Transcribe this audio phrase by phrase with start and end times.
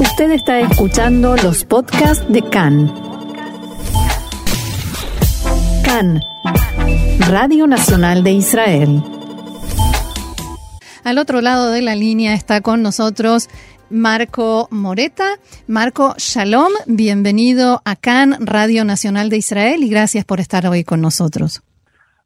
[0.00, 2.86] Usted está escuchando los podcasts de CAN.
[5.84, 6.20] CAN,
[7.28, 9.02] Radio Nacional de Israel.
[11.02, 13.48] Al otro lado de la línea está con nosotros
[13.90, 15.30] Marco Moreta.
[15.66, 21.00] Marco, shalom, bienvenido a CAN, Radio Nacional de Israel, y gracias por estar hoy con
[21.00, 21.62] nosotros.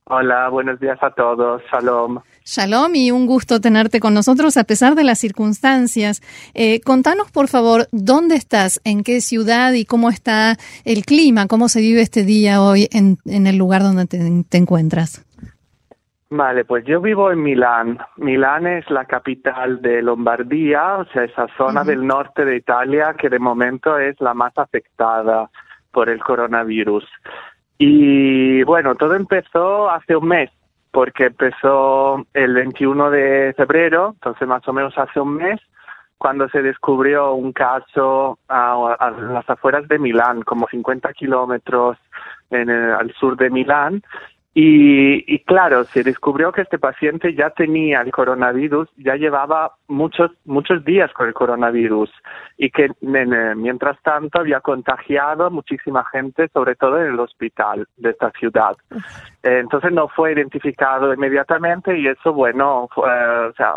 [0.05, 2.19] Hola, buenos días a todos, shalom.
[2.45, 6.21] Shalom y un gusto tenerte con nosotros a pesar de las circunstancias.
[6.55, 11.69] Eh, contanos, por favor, dónde estás, en qué ciudad y cómo está el clima, cómo
[11.69, 15.25] se vive este día hoy en, el lugar donde te, encuentras.
[16.31, 17.99] Vale, pues yo vivo en Milán.
[18.17, 23.29] Milán es la capital de Lombardía, o sea, esa zona del norte de Italia que
[23.29, 25.51] de momento es la más afectada
[25.93, 27.05] por el coronavirus.
[27.79, 30.51] Y bueno, todo empezó hace un mes
[30.93, 35.61] porque empezó el 21 de febrero, entonces más o menos hace un mes,
[36.19, 41.99] cuando se descubrió un caso a, las afueras de Milán, como 50 kilómetros
[42.51, 44.03] al sur de Milán,
[44.55, 50.85] y, claro, se descubrió que este paciente ya tenía el coronavirus, ya llevaba muchos, muchos
[50.85, 52.11] días con el coronavirus
[52.59, 58.31] y que mientras tanto había contagiado muchísima gente, sobre todo en el hospital de esta
[58.33, 58.77] ciudad.
[59.43, 62.91] entonces no fue identificado inmediatamente y eso, bueno,
[63.57, 63.77] sea,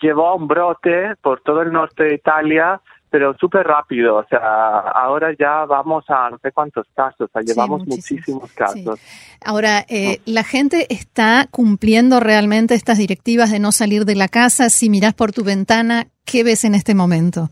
[0.00, 2.80] llevó a un brote por todo el norte de Italia
[3.10, 7.42] pero súper rápido, o sea, ahora ya vamos a no sé cuántos casos, o sea,
[7.42, 9.00] llevamos muchísimos, casos.
[9.44, 14.68] Ahora, eh, ¿la gente está cumpliendo realmente estas directivas de no salir de la casa?
[14.68, 17.48] Si miras por tu ventana, ¿qué ves en este momento?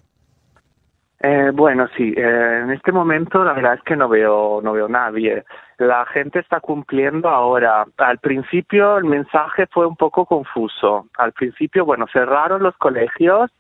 [1.21, 4.89] Eh, bueno, sí, eh, en este momento la verdad es que no veo, no veo
[4.89, 5.45] nadie.
[5.79, 7.87] La gente está cumpliendo ahora.
[7.97, 11.07] Al principio el mensaje fue un poco confuso.
[11.17, 13.51] Al principio, bueno, cerraron los colegios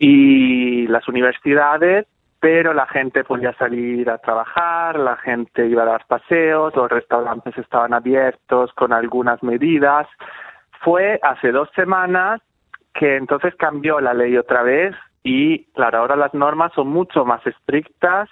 [0.00, 2.06] y las universidades,
[2.40, 7.56] pero la gente podía salir a trabajar, la gente iba a dar paseos, los restaurantes
[7.58, 10.08] estaban abiertos con algunas medidas.
[10.82, 12.40] Fue hace dos semanas
[12.94, 17.46] que entonces cambió la ley otra vez y, claro, ahora las normas son mucho más
[17.46, 18.30] estrictas,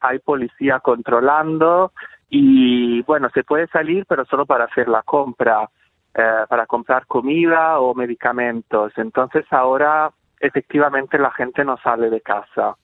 [0.00, 1.90] hay policía controlando
[2.30, 5.68] y, bueno, se puede salir, pero solo para hacer la compra,
[6.14, 8.92] eh, para comprar comida o medicamentos.
[8.96, 12.76] Entonces ahora efectivamente la gente no sale de casa.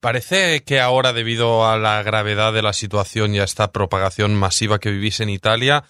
[0.00, 4.78] Parece que ahora, debido a la gravedad de la situación y a esta propagación masiva
[4.78, 5.84] que vivís en Italia,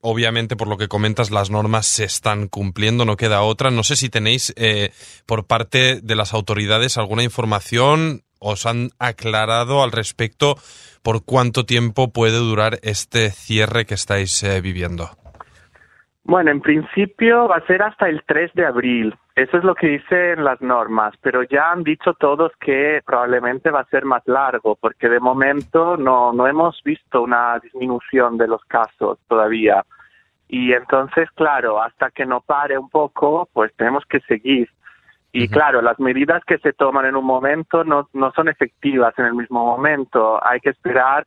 [0.00, 3.70] obviamente, por lo que comentas, las normas se están cumpliendo, no queda otra.
[3.70, 4.92] No sé si tenéis eh,
[5.26, 10.56] por parte de las autoridades alguna información, os han aclarado al respecto
[11.02, 15.10] por cuánto tiempo puede durar este cierre que estáis eh, viviendo.
[16.28, 19.16] Bueno, en principio va a ser hasta el 3 de abril.
[19.34, 23.80] Eso es lo que dicen las normas, pero ya han dicho todos que probablemente va
[23.80, 28.62] a ser más largo, porque de momento no, no hemos visto una disminución de los
[28.66, 29.86] casos todavía.
[30.48, 34.68] Y entonces, claro, hasta que no pare un poco, pues tenemos que seguir.
[35.32, 39.24] Y claro, las medidas que se toman en un momento no, no son efectivas en
[39.24, 40.46] el mismo momento.
[40.46, 41.26] Hay que esperar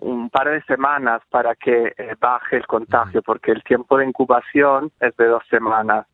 [0.00, 4.90] un par de semanas para que eh, baje el contagio, porque el tiempo de incubación
[5.00, 6.06] es de dos semanas.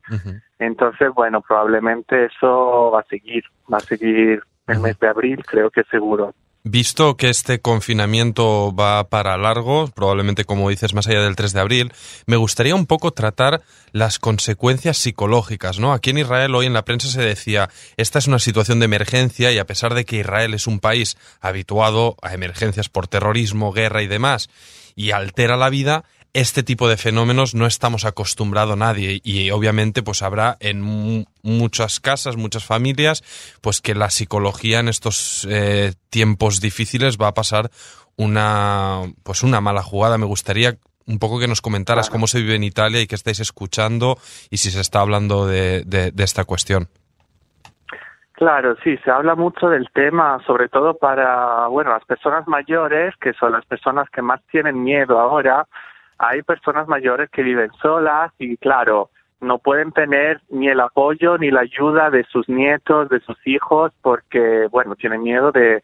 [0.58, 5.70] Entonces, bueno, probablemente eso va a seguir, va a seguir el mes de abril, creo
[5.70, 6.34] que seguro.
[6.68, 11.60] Visto que este confinamiento va para largo, probablemente como dices más allá del 3 de
[11.60, 11.92] abril,
[12.26, 13.62] me gustaría un poco tratar
[13.92, 15.92] las consecuencias psicológicas, ¿no?
[15.92, 19.52] Aquí en Israel hoy en la prensa se decía, esta es una situación de emergencia
[19.52, 24.02] y a pesar de que Israel es un país habituado a emergencias por terrorismo, guerra
[24.02, 24.50] y demás,
[24.96, 26.02] y altera la vida,
[26.36, 30.82] este tipo de fenómenos no estamos acostumbrados nadie y obviamente pues habrá en
[31.42, 33.22] muchas casas, muchas familias,
[33.62, 37.70] pues que la psicología en estos eh, tiempos difíciles va a pasar
[38.16, 40.18] una pues una mala jugada.
[40.18, 40.74] Me gustaría
[41.06, 44.18] un poco que nos comentaras cómo se vive en Italia y qué estáis escuchando
[44.50, 46.88] y si se está hablando de, de esta cuestión.
[48.32, 53.32] Claro, sí, se habla mucho del tema, sobre todo para, bueno, las personas mayores, que
[53.32, 55.66] son las personas que más tienen miedo ahora,
[56.18, 59.10] hay personas mayores que viven solas y claro,
[59.40, 63.92] no pueden tener ni el apoyo ni la ayuda de sus nietos, de sus hijos,
[64.02, 65.82] porque, bueno, tienen miedo de,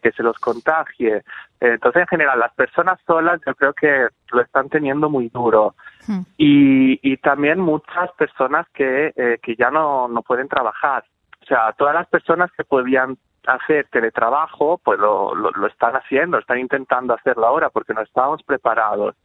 [0.00, 1.22] que se los contagie.
[1.60, 5.74] Entonces, en general, las personas solas yo creo que lo están teniendo muy duro.
[6.06, 6.20] Hmm.
[6.38, 11.04] Y, y también muchas personas que, eh, que ya no, no pueden trabajar.
[11.42, 16.38] O sea, todas las personas que podían hacer teletrabajo, pues lo, lo, lo están haciendo,
[16.38, 19.16] están intentando hacerlo ahora porque no estábamos preparados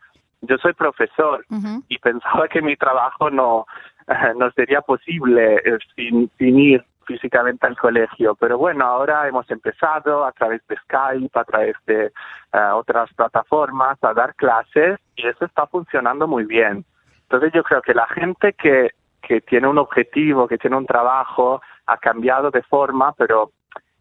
[0.42, 1.46] yo soy profesor
[1.88, 3.66] y pensaba que mi trabajo no,
[4.38, 8.36] no sería posible eh, sin, sin ir físicamente al colegio.
[8.36, 13.98] Pero bueno, ahora hemos empezado a través de Skype, a través de eh, otras plataformas
[14.04, 16.86] a dar clases y eso está funcionando muy bien.
[17.24, 18.92] Entonces yo creo que la gente que,
[19.22, 23.52] que tiene un objetivo, que tiene un trabajo, ha cambiado de forma, pero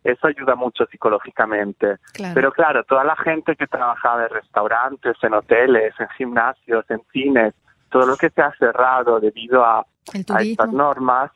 [0.07, 1.97] eso ayuda mucho psicológicamente.
[2.35, 7.55] Pero claro, toda la gente que trabajaba en restaurantes, en hoteles, en gimnasios, en cines,
[7.91, 11.33] todo lo que se ha cerrado debido a, estas normas,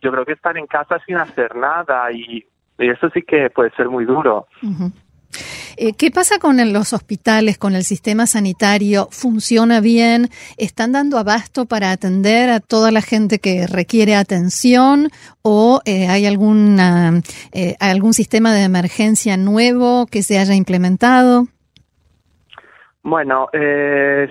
[0.00, 2.46] yo creo que están en casa sin hacer nada y,
[2.78, 4.46] eso sí que puede ser muy duro.
[5.80, 9.06] Eh, ¿Qué pasa con los hospitales, con el sistema sanitario?
[9.12, 10.26] ¿Funciona bien?
[10.56, 15.06] ¿Están dando abasto para atender a toda la gente que requiere atención?
[15.42, 17.20] ¿O eh, hay alguna,
[17.52, 21.44] eh, algún sistema de emergencia nuevo que se haya implementado?
[23.04, 23.48] Bueno,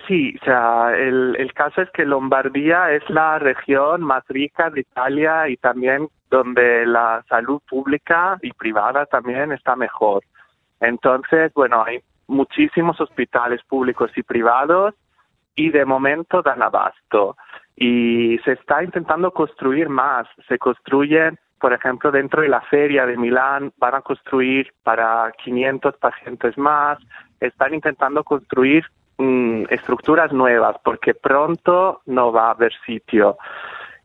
[0.08, 4.82] sí, o sea, el, el caso es que Lombardía es la región más rica de
[4.82, 10.24] Italia y también donde la salud pública y privada también está mejor.
[10.79, 14.94] Entonces, bueno, hay muchísimos hospitales públicos y privados
[15.56, 17.35] y de momento dan abasto.
[17.75, 20.27] Y se está intentando construir más.
[20.47, 25.97] Se construyen, por ejemplo, dentro de la feria de Milán, van a construir para 500
[25.97, 27.00] pacientes más.
[27.39, 28.85] Están intentando construir
[29.18, 33.38] mm, estructuras nuevas porque pronto no va a haber sitio.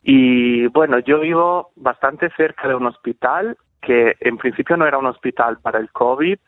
[0.03, 5.07] Y bueno, yo vivo bastante cerca de un hospital que en principio no era un
[5.07, 6.39] hospital para el COVID,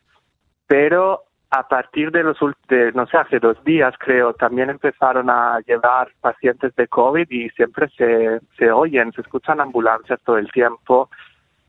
[0.77, 2.37] pero a partir de los
[2.69, 7.49] de, no sé, hace dos días creo, también empezaron a llevar pacientes de COVID y
[7.51, 11.11] siempre se, se oyen, se escuchan ambulancias todo el tiempo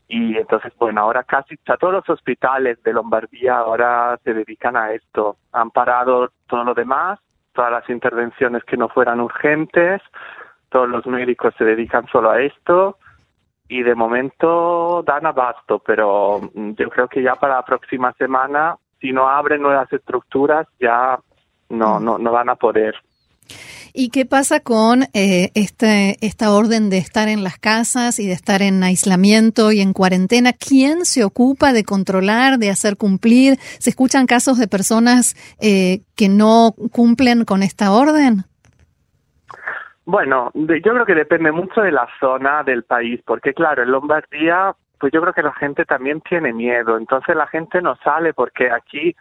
[0.08, 5.36] y entonces, bueno, ahora casi todos los hospitales de Lombardía ahora se dedican a esto.
[5.52, 7.20] Han parado todo lo demás,
[7.52, 10.02] todas las intervenciones que no fueran urgentes,
[10.68, 12.98] todos los médicos se dedican solo a esto
[13.68, 19.12] y de momento dan abasto, pero yo creo que ya para la próxima semana si
[19.12, 21.18] no abren nuevas estructuras ya
[21.68, 22.04] no, mm.
[22.04, 22.94] no, no van a poder.
[23.98, 28.34] ¿Y qué pasa con eh, este, esta orden de estar en las casas y de
[28.34, 30.52] estar en aislamiento y en cuarentena?
[30.52, 33.56] ¿Quién se ocupa de controlar, de hacer cumplir?
[33.56, 38.44] ¿Se escuchan casos de personas eh, que no cumplen con esta orden?
[40.04, 44.76] Bueno, yo creo que depende mucho de la zona del país, porque claro, en Lombardía
[44.98, 48.70] pues yo creo que la gente también tiene miedo, entonces la gente no sale porque
[48.70, 49.14] aquí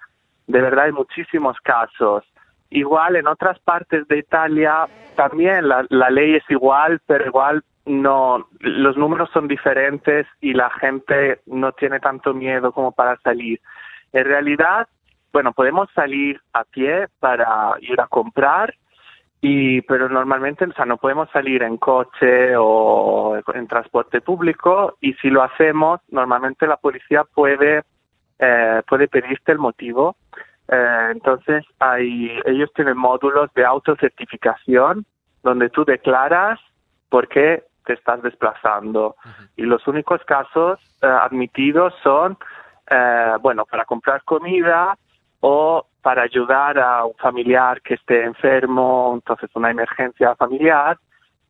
[0.48, 2.24] de verdad hay muchísimos casos.
[2.69, 8.48] Igual en otras partes de Italia también la, la ley es igual, pero igual no,
[8.60, 13.62] los números son diferentes y la gente no tiene tanto miedo como para salir.
[14.12, 14.88] En realidad,
[15.31, 18.74] bueno, podemos salir a pie para ir a comprar,
[19.47, 25.13] y pero normalmente o sea no podemos salir en coche o en transporte público y
[25.21, 27.83] si lo hacemos normalmente la policía puede
[28.39, 30.15] eh, puede pedirte el motivo.
[30.68, 35.06] Eh, entonces hay ellos tienen módulos de autocertificación
[35.44, 36.59] donde tú declaras
[37.09, 39.15] por qué te estás desplazando.
[39.57, 42.36] Y los únicos casos eh, admitidos son
[43.42, 44.97] bueno para comprar comida
[45.39, 51.00] o para ayudar a un familiar que esté enfermo, entonces una emergencia familiar,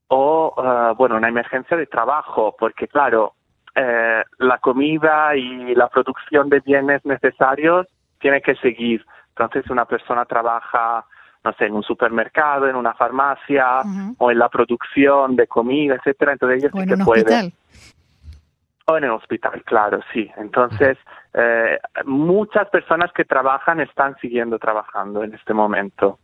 [0.07, 3.33] o, eh, bueno, una emergencia de trabajo, porque claro,
[3.75, 7.85] eh, la comida y la producción de bienes necesarios
[8.17, 9.05] tiene que seguir.
[9.31, 11.03] Entonces, una persona trabaja,
[11.43, 13.81] no sé, en un supermercado, en una farmacia,
[14.17, 17.53] o en la producción de comida, etcétera, entonces ella sí que puede.
[18.87, 20.31] O en el hospital, claro, sí.
[20.37, 20.97] Entonces,
[21.37, 26.19] eh, muchas personas que trabajan están siguiendo trabajando en este momento.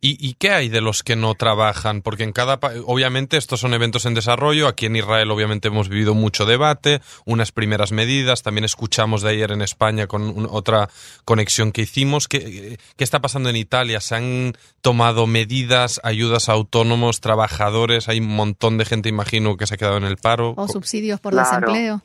[0.00, 2.02] ¿Y, qué hay de los que no trabajan?
[2.02, 4.68] Porque en cada obviamente estos son eventos en desarrollo.
[4.68, 8.44] Aquí en Israel obviamente hemos vivido mucho debate, unas primeras medidas.
[8.44, 10.88] También escuchamos de ayer en España con otra
[11.24, 12.28] conexión que hicimos.
[12.28, 14.00] ¿Qué, ¿Qué está pasando en Italia?
[14.00, 18.08] ¿Se han tomado medidas, ayudas a autónomos, trabajadores?
[18.08, 20.54] Hay un montón de gente, imagino, que se ha quedado en el paro.
[20.56, 22.02] O subsidios por desempleo.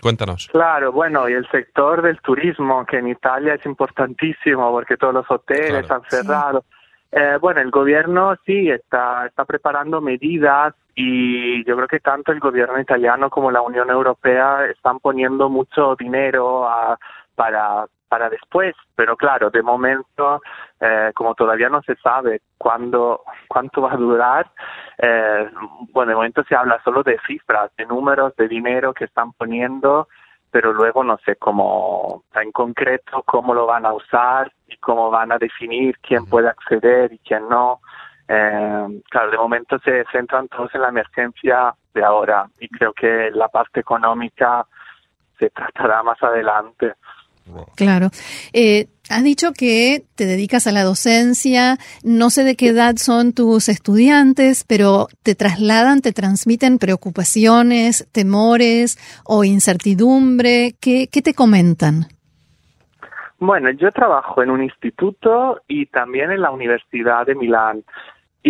[0.00, 0.48] Cuéntanos.
[0.52, 5.30] Claro, bueno, y el sector del turismo, que en Italia es importantísimo porque todos los
[5.30, 6.64] hoteles han cerrado.
[7.10, 12.38] Eh, bueno, el gobierno sí está, está preparando medidas y yo creo que tanto el
[12.38, 16.98] gobierno italiano como la Unión Europea están poniendo mucho dinero a,
[17.34, 20.40] para, para después, pero claro, de momento,
[20.80, 24.50] eh, como todavía no se sabe cuándo, cuánto va a durar,
[24.98, 25.48] eh,
[25.92, 30.08] bueno, de momento se habla solo de cifras, de números, de dinero que están poniendo,
[30.50, 35.32] pero luego no sé cómo, en concreto, cómo lo van a usar y cómo van
[35.32, 37.80] a definir quién puede acceder y quién no.
[38.28, 43.30] Eh, claro, de momento se centran todos en la emergencia desde ahora y creo que
[43.32, 44.66] la parte económica
[45.38, 46.94] se tratará más adelante.
[47.76, 48.10] Claro.
[48.52, 53.32] Eh, has dicho que te dedicas a la docencia, no sé de qué edad son
[53.32, 60.74] tus estudiantes, pero te trasladan, te transmiten preocupaciones, temores o incertidumbre.
[60.80, 62.06] ¿Qué, qué te comentan?
[63.40, 67.84] Bueno, yo trabajo en un instituto y también en la Universidad de Milán.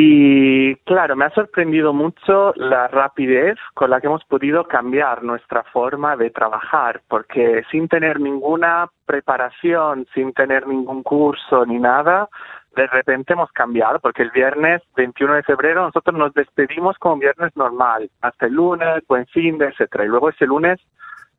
[0.00, 5.64] Y claro, me ha sorprendido mucho la rapidez con la que hemos podido cambiar nuestra
[5.64, 12.28] forma de trabajar, porque sin tener ninguna preparación, sin tener ningún curso ni nada,
[12.76, 17.57] de repente hemos cambiado, porque el viernes 21 de febrero nosotros nos despedimos como viernes
[17.57, 20.78] normal, hasta el lunes, buen fin de, etcétera, y luego ese lunes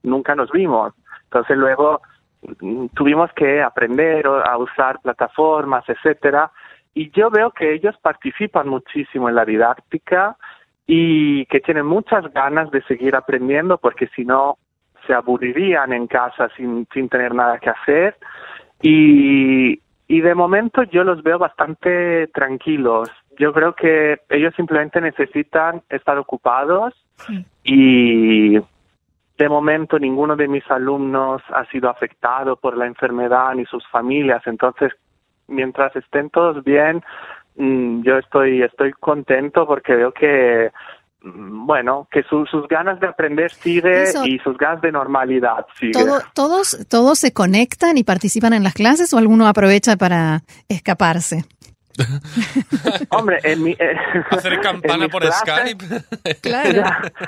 [0.03, 0.93] nunca nos vimos.
[1.23, 2.01] Entonces luego
[2.59, 6.51] mm, tuvimos que aprender a usar plataformas, etcétera,
[6.93, 10.37] y yo veo que ellos participan muchísimo en la didáctica
[10.85, 14.57] y que tienen muchas ganas de seguir aprendiendo porque si no
[15.05, 18.17] se aburrirían en casa sin, sin tener nada que hacer.
[18.81, 23.09] Y, y de momento yo los veo bastante tranquilos.
[23.37, 26.93] Yo creo que ellos simplemente necesitan estar ocupados
[27.63, 28.57] y
[29.39, 34.41] de momento ninguno de mis alumnos ha sido afectado por la enfermedad ni sus familias,
[34.47, 34.91] entonces
[35.49, 37.03] mientras estén todos bien,
[37.55, 40.71] mm, yo estoy, estoy contento porque veo que
[41.21, 45.93] mm, bueno, que sus ganas de aprender sigue y sus ganas de normalidad sigue.
[46.33, 51.45] ¿Todos, ¿Todos se conectan y participan en las clases o alguno aprovecha para escaparse?
[53.09, 53.95] Hombre, en mi, eh,
[54.31, 55.85] hacer campana por Skype.
[56.41, 56.83] claro.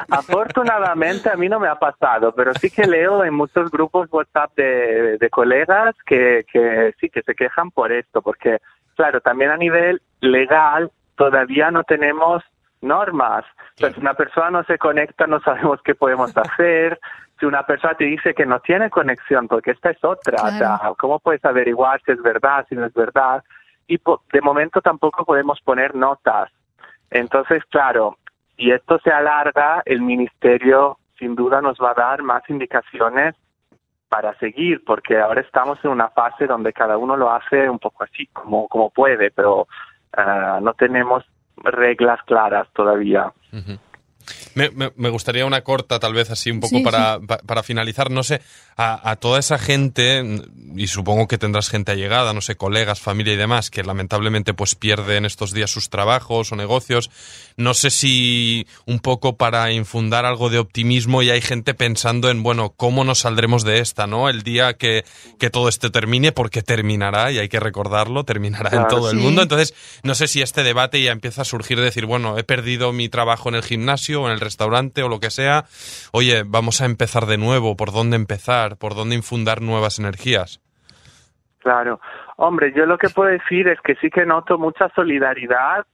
[0.09, 4.55] Afortunadamente a mí no me ha pasado, pero sí que leo en muchos grupos WhatsApp
[4.55, 8.59] de, de colegas que, que sí que se quejan por esto, porque
[8.95, 12.43] claro, también a nivel legal todavía no tenemos
[12.81, 13.45] normas.
[13.75, 16.99] si una persona no se conecta, no sabemos qué podemos hacer.
[17.39, 20.79] Si una persona te dice que no tiene conexión, porque esta es otra, o sea,
[20.97, 23.43] ¿cómo puedes averiguar si es verdad, si no es verdad?
[23.87, 23.99] Y
[24.33, 26.51] de momento tampoco podemos poner notas.
[27.09, 28.17] Entonces, claro,
[28.57, 33.35] si esto se alarga, el ministerio sin duda nos va a dar más indicaciones
[34.09, 38.03] para seguir, porque ahora estamos en una fase donde cada uno lo hace un poco
[38.03, 39.67] así, como, como puede, pero
[40.17, 41.23] ah, no tenemos
[41.57, 43.31] reglas claras todavía.
[44.55, 48.11] Me, me, gustaría una corta, tal vez así, un poco para, para, finalizar.
[48.11, 48.41] No sé,
[48.77, 50.23] a, toda esa gente,
[50.75, 54.75] y supongo que tendrás gente allegada, no sé, colegas, familia y demás, que lamentablemente pues
[54.75, 57.09] pierden estos días sus trabajos o negocios.
[57.57, 62.43] No sé si un poco para infundar algo de optimismo y hay gente pensando en,
[62.43, 64.29] bueno, cómo nos saldremos de esta, ¿no?
[64.29, 65.05] El día que,
[65.39, 69.41] que todo esto termine, porque terminará, y hay que recordarlo, terminará en todo el mundo.
[69.41, 72.91] Entonces, no sé si este debate ya empieza a surgir de decir, bueno, he perdido
[72.91, 75.63] mi trabajo en el gimnasio o en el restaurante o lo que sea,
[76.11, 78.77] oye, vamos a empezar de nuevo, ¿por dónde empezar?
[78.77, 80.59] ¿Por dónde infundar nuevas energías?
[81.59, 82.01] Claro.
[82.37, 85.85] Hombre, yo lo que puedo decir es que sí que noto mucha solidaridad.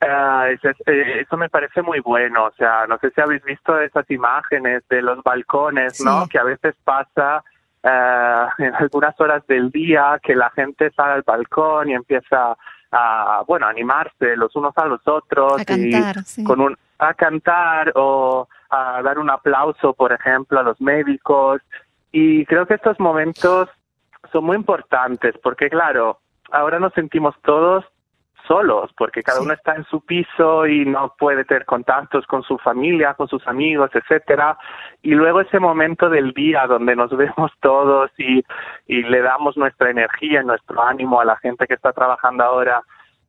[0.00, 2.46] Eh, eh, eso, me parece muy bueno.
[2.46, 6.26] O sea, no sé si habéis visto esas imágenes de los balcones, ¿no?
[6.26, 7.44] Que a veces pasa
[7.82, 12.56] eh, en algunas horas del día que la gente sale al balcón y empieza
[12.92, 15.60] a, bueno, animarse los unos a los otros.
[15.60, 20.62] A cantar, y con un, a cantar o a dar un aplauso, por ejemplo, a
[20.62, 21.60] los médicos.
[22.12, 23.68] Y creo que estos momentos
[24.32, 26.18] son muy importantes porque, claro,
[26.50, 27.84] ahora nos sentimos todos
[28.50, 32.58] solos porque cada uno está en su piso y no puede tener contactos con su
[32.58, 34.58] familia, con sus amigos, etcétera.
[35.02, 38.44] Y luego ese momento del día donde nos vemos todos y,
[38.88, 42.82] y le damos nuestra energía, nuestro ánimo a la gente que está trabajando ahora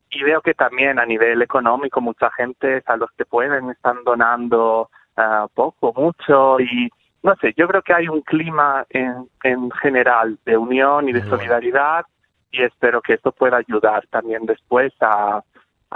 [0.10, 4.90] y veo que también a nivel económico mucha gente a los que pueden están donando
[5.18, 6.90] uh, poco, mucho y
[7.22, 11.22] no sé, yo creo que hay un clima en, en general de unión y de
[11.22, 12.06] solidaridad
[12.52, 15.44] y espero que esto pueda ayudar también después a,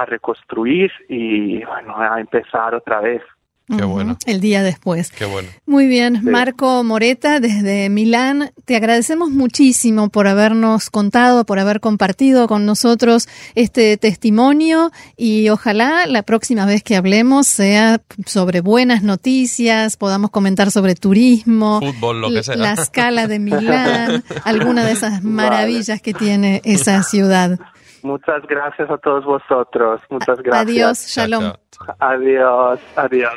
[0.07, 3.21] reconstruir y bueno, a empezar otra vez
[3.67, 4.17] Qué bueno.
[4.27, 5.11] El día después.
[5.11, 5.49] Qué bueno.
[5.65, 6.19] Muy bien.
[6.23, 13.27] Marco Moreta, desde Milán, te agradecemos muchísimo por habernos contado, por haber compartido con nosotros
[13.55, 20.69] este testimonio y ojalá la próxima vez que hablemos sea sobre buenas noticias, podamos comentar
[20.69, 22.55] sobre turismo, fútbol, lo que sea.
[22.55, 27.59] la escala de Milán, alguna de esas maravillas que tiene esa ciudad.
[28.03, 29.99] Muchas gracias a todos vosotros.
[30.11, 30.67] Muchas gracias.
[30.67, 31.53] Adiós, shalom.
[31.99, 33.33] Adiós, adiós.